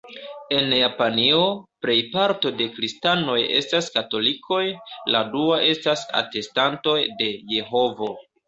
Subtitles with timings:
[0.59, 1.41] En Japanio,
[1.85, 4.65] plejparto de Kristanoj estas Katolikoj,
[5.17, 8.15] la dua estas Atestantoj de Jehovo.